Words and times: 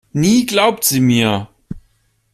Nie 0.13 0.47
glaubt 0.47 0.83
sie 0.83 0.99
mir. 0.99 1.47